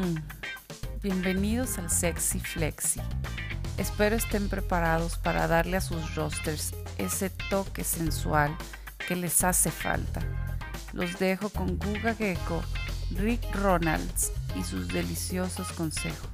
[0.00, 0.16] Mm.
[1.02, 3.00] Bienvenidos al Sexy Flexi.
[3.76, 8.56] Espero estén preparados para darle a sus rosters ese toque sensual
[9.06, 10.20] que les hace falta.
[10.94, 12.62] Los dejo con Guga Gecko,
[13.10, 16.30] Rick Ronalds y sus deliciosos consejos.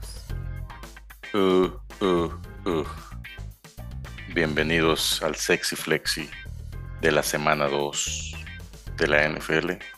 [1.34, 1.68] Uh,
[2.00, 2.30] uh,
[2.66, 2.86] uh.
[4.32, 6.30] Bienvenidos al Sexy Flexi
[7.00, 8.32] de la semana 2
[8.96, 9.95] de la NFL.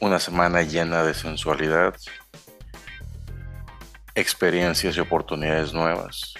[0.00, 1.94] Una semana llena de sensualidad,
[4.14, 6.34] experiencias y oportunidades nuevas.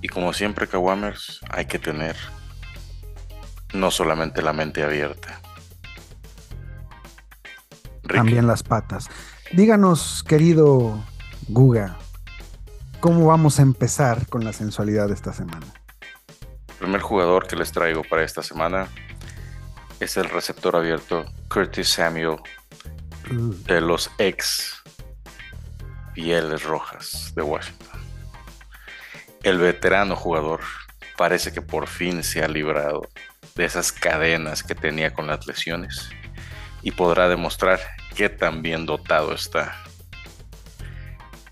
[0.00, 2.16] Y como siempre, Kawamers, hay que tener
[3.72, 5.40] no solamente la mente abierta.
[8.08, 9.08] También las patas.
[9.52, 11.04] Díganos, querido
[11.48, 11.96] Guga,
[13.00, 15.66] ¿cómo vamos a empezar con la sensualidad de esta semana?
[16.68, 18.88] El primer jugador que les traigo para esta semana
[20.00, 22.36] es el receptor abierto Curtis Samuel
[23.30, 24.82] de los ex
[26.14, 28.00] Pieles Rojas de Washington.
[29.42, 30.60] El veterano jugador
[31.16, 33.08] parece que por fin se ha librado
[33.54, 36.10] de esas cadenas que tenía con las lesiones
[36.82, 37.80] y podrá demostrar
[38.14, 39.76] qué tan bien dotado está.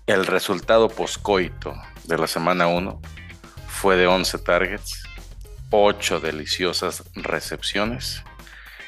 [0.07, 3.01] El resultado poscoito de la semana 1
[3.67, 5.03] fue de 11 targets,
[5.71, 8.23] 8 deliciosas recepciones,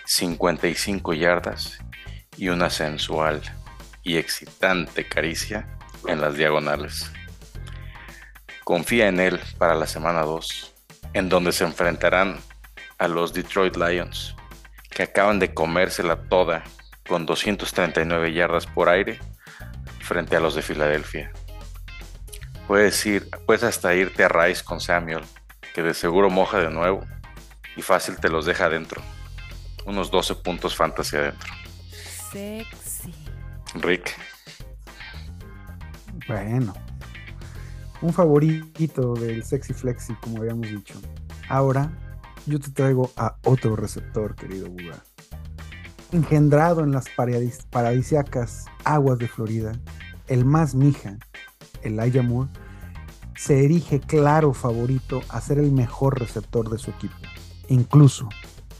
[0.10, 1.80] 55 yardas
[2.38, 3.42] y una sensual
[4.04, 5.68] y excitante caricia
[6.08, 7.12] en las diagonales.
[8.64, 10.74] Confía en él para la semana 2,
[11.12, 12.40] en donde se enfrentarán
[12.98, 14.34] a los Detroit Lions,
[14.90, 16.64] que acaban de comérsela toda
[17.06, 19.20] con 239 yardas por aire
[20.00, 21.34] frente a los de Filadelfia.
[22.66, 25.26] Puedes ir, puedes hasta irte a Rice con Samuel,
[25.76, 27.06] que de seguro moja de nuevo
[27.76, 29.02] y fácil te los deja adentro.
[29.88, 31.54] Unos 12 puntos fantasy adentro.
[32.32, 33.14] Sexy.
[33.76, 34.12] Rick.
[36.28, 36.74] Bueno.
[38.02, 40.94] Un favorito del Sexy Flexi, como habíamos dicho.
[41.48, 41.90] Ahora
[42.46, 45.02] yo te traigo a otro receptor, querido Buga.
[46.12, 47.06] Engendrado en las
[47.72, 49.72] paradisiacas aguas de Florida,
[50.28, 51.18] el más mija,
[51.82, 52.50] Elijah Moore,
[53.38, 57.16] se erige claro favorito a ser el mejor receptor de su equipo.
[57.70, 58.28] Incluso,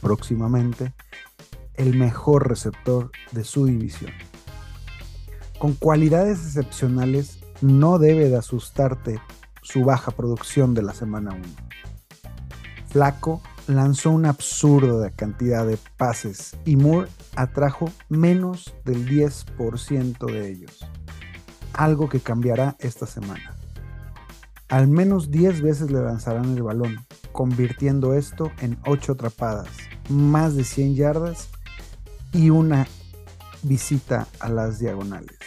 [0.00, 0.94] próximamente,
[1.74, 4.12] el mejor receptor de su división.
[5.58, 9.20] Con cualidades excepcionales, no debe de asustarte
[9.62, 11.42] su baja producción de la semana 1.
[12.88, 20.88] Flaco lanzó una absurda cantidad de pases y Moore atrajo menos del 10% de ellos,
[21.74, 23.54] algo que cambiará esta semana.
[24.68, 29.68] Al menos 10 veces le lanzarán el balón, convirtiendo esto en 8 atrapadas,
[30.08, 31.48] más de 100 yardas
[32.32, 32.86] y una
[33.62, 35.38] visita a las diagonales.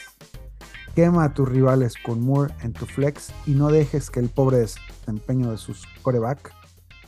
[0.95, 4.57] Quema a tus rivales con Moore en tu flex y no dejes que el pobre
[4.57, 6.53] desempeño de sus coreback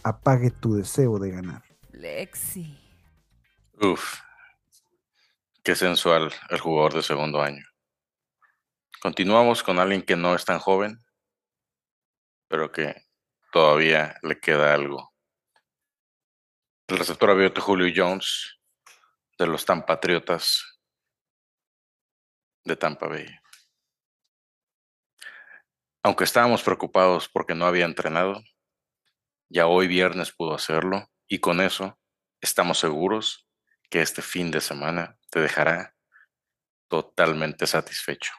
[0.04, 1.64] apague tu deseo de ganar.
[1.92, 2.80] Lexi.
[3.82, 4.22] Uf,
[5.64, 7.66] qué sensual el jugador de segundo año.
[9.02, 11.00] Continuamos con alguien que no es tan joven,
[12.48, 12.96] pero que
[13.54, 15.14] todavía le queda algo.
[16.88, 18.60] El receptor abierto Julio Jones
[19.38, 20.80] de los Tampatriotas
[22.66, 23.28] de Tampa Bay.
[26.04, 28.44] Aunque estábamos preocupados porque no había entrenado,
[29.50, 32.00] ya hoy viernes pudo hacerlo y con eso
[32.42, 33.48] estamos seguros
[33.90, 35.96] que este fin de semana te dejará
[36.90, 38.34] totalmente satisfecho.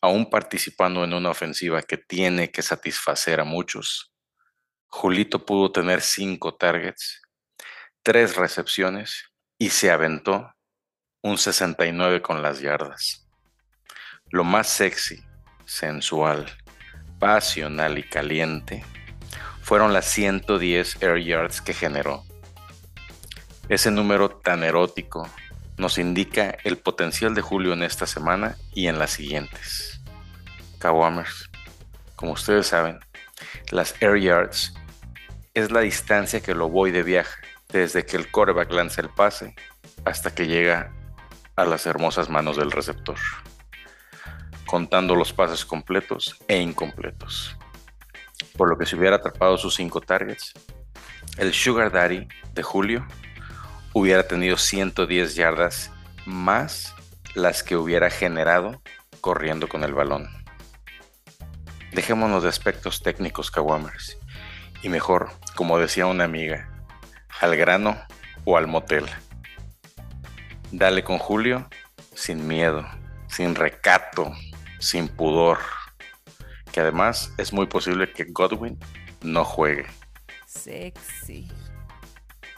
[0.00, 4.12] Aún participando en una ofensiva que tiene que satisfacer a muchos,
[4.88, 7.22] Julito pudo tener cinco targets,
[8.02, 9.24] tres recepciones
[9.58, 10.54] y se aventó
[11.22, 13.26] un 69 con las yardas.
[14.30, 15.24] Lo más sexy,
[15.64, 16.46] sensual,
[17.18, 18.84] pasional y caliente
[19.62, 22.22] fueron las 110 air yards que generó.
[23.68, 25.28] Ese número tan erótico
[25.76, 29.95] nos indica el potencial de Julio en esta semana y en las siguientes.
[30.86, 31.50] Kawamers,
[32.14, 33.00] como ustedes saben,
[33.70, 34.72] las air yards
[35.54, 37.34] es la distancia que lo voy de viaje
[37.68, 39.54] desde que el coreback lanza el pase
[40.04, 40.92] hasta que llega
[41.56, 43.16] a las hermosas manos del receptor,
[44.66, 47.56] contando los pases completos e incompletos
[48.56, 50.52] por lo que si hubiera atrapado sus cinco targets,
[51.36, 53.06] el Sugar Daddy de Julio
[53.92, 55.90] hubiera tenido 110 yardas
[56.24, 56.94] más
[57.34, 58.80] las que hubiera generado
[59.20, 60.45] corriendo con el balón.
[61.96, 64.18] Dejémonos de aspectos técnicos, Kawamers,
[64.82, 66.68] y mejor, como decía una amiga,
[67.40, 67.96] al grano
[68.44, 69.06] o al motel.
[70.70, 71.66] Dale con Julio
[72.14, 72.86] sin miedo,
[73.28, 74.30] sin recato,
[74.78, 75.56] sin pudor.
[76.70, 78.78] Que además es muy posible que Godwin
[79.22, 79.86] no juegue.
[80.44, 81.50] Sexy.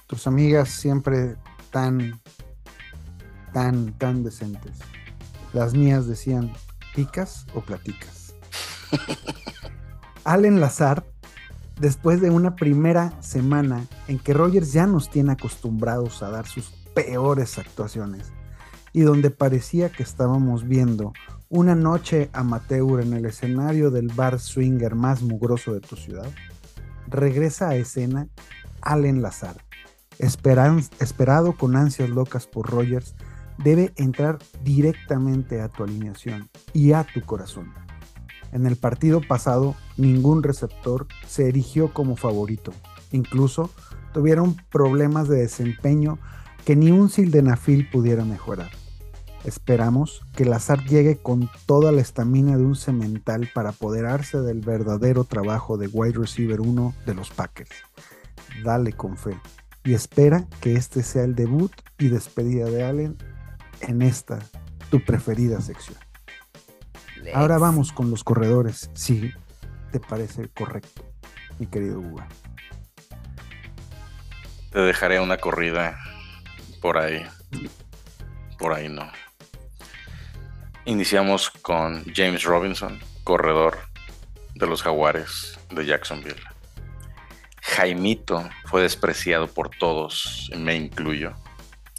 [0.08, 1.36] Tus amigas siempre
[1.70, 2.20] tan,
[3.52, 4.80] tan, tan decentes.
[5.52, 6.52] Las mías decían,
[6.92, 8.17] ¿picas o platicas?
[10.24, 11.04] Allen Lazar,
[11.80, 16.70] después de una primera semana en que Rogers ya nos tiene acostumbrados a dar sus
[16.94, 18.32] peores actuaciones
[18.92, 21.12] y donde parecía que estábamos viendo
[21.48, 26.30] una noche amateur en el escenario del bar swinger más mugroso de tu ciudad,
[27.06, 28.28] regresa a escena
[28.82, 29.56] Allen Lazar,
[30.18, 33.14] esperado con ansias locas por Rogers,
[33.56, 37.72] debe entrar directamente a tu alineación y a tu corazón.
[38.52, 42.72] En el partido pasado, ningún receptor se erigió como favorito.
[43.12, 43.70] Incluso
[44.12, 46.18] tuvieron problemas de desempeño
[46.64, 48.70] que ni un sildenafil pudiera mejorar.
[49.44, 55.24] Esperamos que Lazar llegue con toda la estamina de un cemental para apoderarse del verdadero
[55.24, 57.70] trabajo de wide receiver 1 de los Packers.
[58.64, 59.38] Dale con fe
[59.84, 63.16] y espera que este sea el debut y despedida de Allen
[63.80, 64.38] en esta,
[64.90, 66.07] tu preferida sección.
[67.34, 69.32] Ahora vamos con los corredores, si
[69.92, 71.04] te parece correcto,
[71.58, 72.22] mi querido Hugo.
[74.70, 75.98] Te dejaré una corrida
[76.80, 77.26] por ahí.
[78.58, 79.10] Por ahí no.
[80.84, 83.78] Iniciamos con James Robinson, corredor
[84.54, 86.42] de los Jaguares de Jacksonville.
[87.62, 91.34] Jaimito fue despreciado por todos, me incluyo,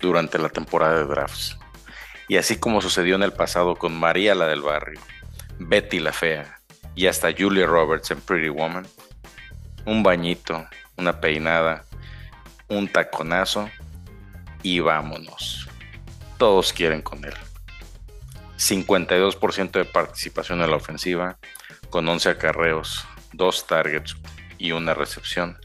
[0.02, 1.58] durante la temporada de drafts.
[2.28, 5.00] Y así como sucedió en el pasado con María la del barrio,
[5.60, 6.58] Betty la fea
[6.96, 8.88] y hasta Julia Roberts en Pretty Woman,
[9.86, 10.66] un bañito,
[10.96, 11.84] una peinada,
[12.70, 13.70] un taconazo
[14.64, 15.68] y vámonos.
[16.38, 17.34] Todos quieren con él.
[18.58, 21.38] 52% de participación en la ofensiva,
[21.90, 24.16] con 11 acarreos, 2 targets
[24.58, 25.58] y una recepción,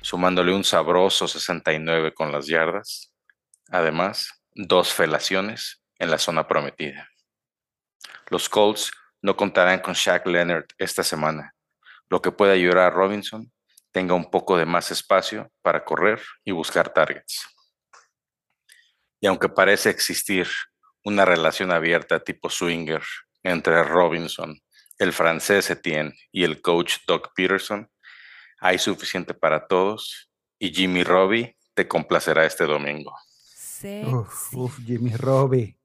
[0.00, 3.12] sumándole un sabroso 69 con las yardas.
[3.70, 7.08] Además, dos felaciones en la zona prometida.
[8.28, 8.92] Los Colts
[9.22, 11.54] no contarán con Shaq Leonard esta semana,
[12.10, 13.50] lo que puede ayudar a Robinson
[13.92, 17.46] tenga un poco de más espacio para correr y buscar targets.
[19.20, 20.48] Y aunque parece existir
[21.04, 23.02] una relación abierta tipo swinger
[23.42, 24.60] entre Robinson,
[24.98, 27.88] el francés Etienne y el coach Doc Peterson,
[28.58, 33.14] hay suficiente para todos y Jimmy Robbie te complacerá este domingo.
[33.84, 35.76] Uf, uf, Jimmy Robbie.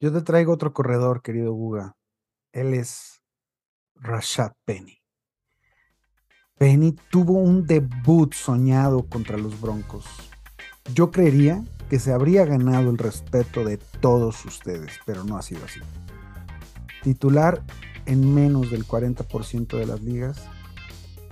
[0.00, 1.96] Yo te traigo otro corredor, querido Guga.
[2.54, 3.20] Él es
[3.96, 5.02] Rashad Penny.
[6.56, 10.06] Penny tuvo un debut soñado contra los Broncos.
[10.94, 15.64] Yo creería que se habría ganado el respeto de todos ustedes, pero no ha sido
[15.64, 15.80] así.
[17.02, 17.60] Titular
[18.06, 20.40] en menos del 40% de las ligas,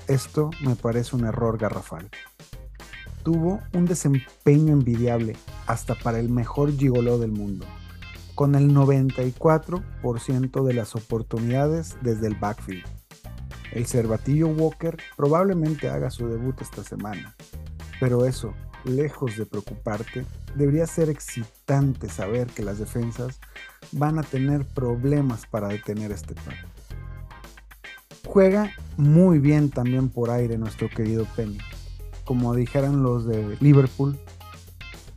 [0.08, 2.10] esto me parece un error garrafal.
[3.22, 5.36] Tuvo un desempeño envidiable
[5.68, 7.64] hasta para el mejor gigoló del mundo,
[8.42, 12.82] con el 94% de las oportunidades desde el backfield.
[13.70, 17.36] El cervatillo Walker probablemente haga su debut esta semana,
[18.00, 18.52] pero eso
[18.82, 20.24] lejos de preocuparte,
[20.56, 23.38] debería ser excitante saber que las defensas
[23.92, 26.56] van a tener problemas para detener este plan.
[28.26, 31.58] Juega muy bien también por aire nuestro querido Penny.
[32.24, 34.18] Como dijeran los de Liverpool,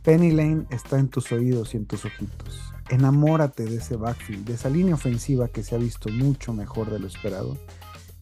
[0.04, 2.65] Penny Lane está en tus oídos y en tus ojitos.
[2.88, 6.98] Enamórate de ese backfield, de esa línea ofensiva que se ha visto mucho mejor de
[6.98, 7.56] lo esperado.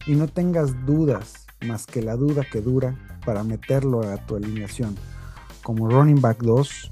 [0.05, 4.95] Y no tengas dudas más que la duda que dura para meterlo a tu alineación
[5.63, 6.91] como running back 2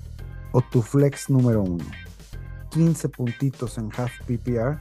[0.51, 1.85] o tu flex número 1.
[2.71, 4.79] 15 puntitos en half PPR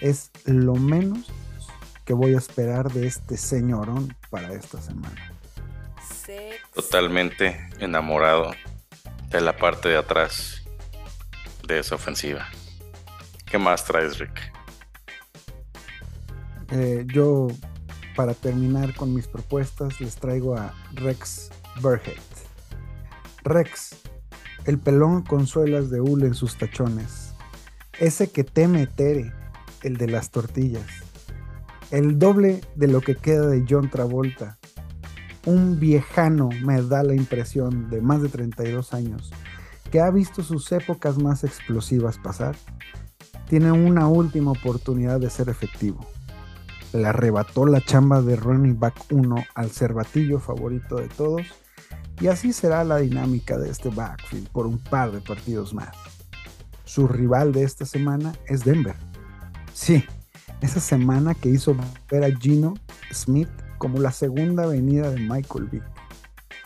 [0.00, 1.26] es lo menos
[2.04, 5.32] que voy a esperar de este señorón para esta semana.
[6.74, 8.52] Totalmente enamorado
[9.30, 10.59] de la parte de atrás
[11.70, 12.46] de esa ofensiva.
[13.46, 14.52] ¿Qué más traes, Rick?
[16.72, 17.48] Eh, yo,
[18.16, 21.50] para terminar con mis propuestas, les traigo a Rex
[21.80, 22.16] Burhead.
[23.44, 23.96] Rex,
[24.66, 27.34] el pelón con suelas de hule en sus tachones.
[27.98, 29.32] Ese que teme Tere,
[29.82, 30.86] el de las tortillas.
[31.90, 34.58] El doble de lo que queda de John Travolta.
[35.46, 39.32] Un viejano me da la impresión de más de 32 años
[39.90, 42.56] que ha visto sus épocas más explosivas pasar.
[43.48, 46.06] Tiene una última oportunidad de ser efectivo.
[46.92, 51.42] Le arrebató la chamba de running back 1 al cervatillo favorito de todos
[52.20, 55.96] y así será la dinámica de este backfield por un par de partidos más.
[56.84, 58.96] Su rival de esta semana es Denver.
[59.72, 60.04] Sí,
[60.60, 61.76] esa semana que hizo
[62.10, 62.74] ver a Gino
[63.12, 65.99] Smith como la segunda venida de Michael Vick.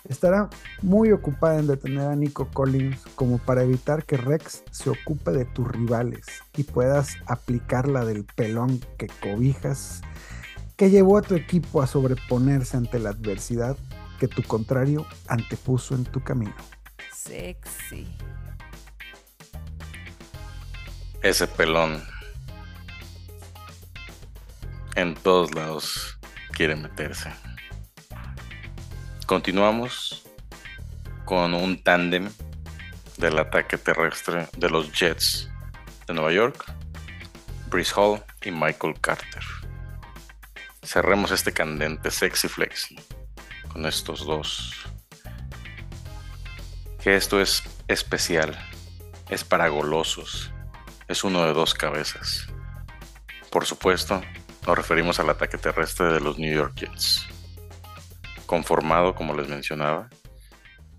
[0.08, 0.50] Estará
[0.82, 5.46] muy ocupada en detener a Nico Collins como para evitar que Rex se ocupe de
[5.46, 10.02] tus rivales y puedas aplicar la del pelón que cobijas
[10.76, 13.78] que llevó a tu equipo a sobreponerse ante la adversidad
[14.18, 16.54] que tu contrario antepuso en tu camino.
[17.12, 18.06] Sexy.
[21.22, 22.02] Ese pelón
[24.96, 26.18] en todos lados
[26.52, 27.30] quiere meterse.
[29.26, 30.22] Continuamos
[31.24, 32.30] con un tándem
[33.16, 35.48] del ataque terrestre de los Jets
[36.06, 36.70] de Nueva York,
[37.70, 39.42] Brice Hall y Michael Carter.
[40.82, 42.96] Cerremos este candente sexy flexi
[43.72, 44.74] con estos dos.
[47.02, 48.54] Que esto es especial,
[49.30, 50.52] es para golosos,
[51.08, 52.46] es uno de dos cabezas.
[53.50, 54.20] Por supuesto,
[54.66, 57.33] nos referimos al ataque terrestre de los New York Jets
[58.44, 60.08] conformado, como les mencionaba,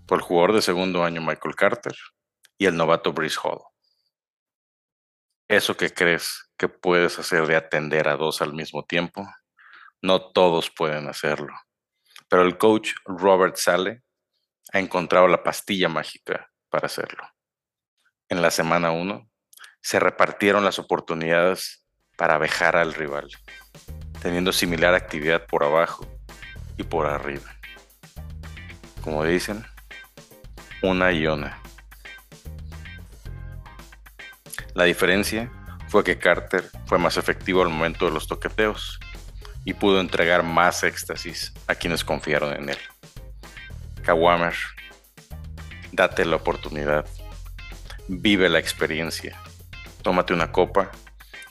[0.06, 1.94] por el jugador de segundo año Michael Carter
[2.58, 3.60] y el novato Brice Hall.
[5.48, 9.26] Eso que crees que puedes hacer de atender a dos al mismo tiempo,
[10.02, 11.54] no todos pueden hacerlo.
[12.28, 14.02] Pero el coach Robert Sale
[14.72, 17.22] ha encontrado la pastilla mágica para hacerlo.
[18.28, 19.30] En la semana 1
[19.80, 21.84] se repartieron las oportunidades
[22.16, 23.30] para abejar al rival,
[24.20, 26.15] teniendo similar actividad por abajo
[26.76, 27.54] y por arriba.
[29.02, 29.64] Como dicen,
[30.82, 31.60] una y una.
[34.74, 35.50] La diferencia
[35.88, 39.00] fue que Carter fue más efectivo al momento de los toqueteos
[39.64, 42.78] y pudo entregar más éxtasis a quienes confiaron en él.
[44.02, 44.54] Kawamer,
[45.92, 47.06] date la oportunidad,
[48.06, 49.40] vive la experiencia,
[50.02, 50.90] tómate una copa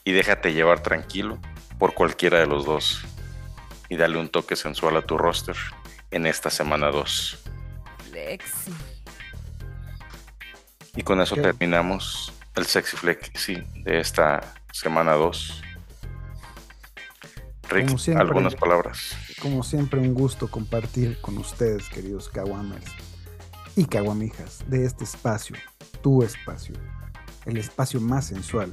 [0.04, 1.40] y déjate llevar tranquilo
[1.80, 3.04] por cualquiera de los dos
[3.90, 5.56] y dale un toque sensual a tu roster
[6.12, 7.44] en esta semana 2.
[8.10, 8.72] Flexi.
[10.96, 15.62] Y con eso terminamos el Sexy Flexi de esta semana 2.
[17.70, 19.16] Rick, siempre, algunas palabras.
[19.42, 22.86] Como siempre, un gusto compartir con ustedes, queridos Kawamers
[23.76, 25.58] y Kawamijas, de este espacio,
[26.02, 26.76] tu espacio,
[27.46, 28.72] el espacio más sensual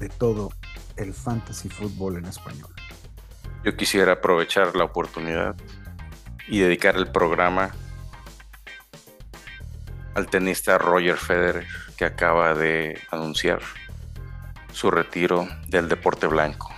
[0.00, 0.50] de todo
[0.96, 2.72] el fantasy fútbol en español.
[3.64, 5.54] Yo quisiera aprovechar la oportunidad
[6.48, 7.70] y dedicar el programa
[10.14, 11.66] al tenista Roger Federer,
[11.96, 13.60] que acaba de anunciar
[14.72, 16.74] su retiro del deporte blanco.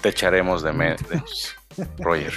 [0.00, 1.56] Te echaremos de menos,
[1.98, 2.34] Roger.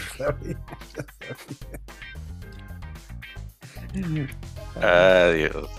[4.81, 5.69] Adiós.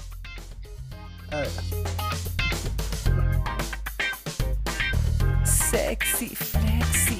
[5.44, 7.11] Sexy flex.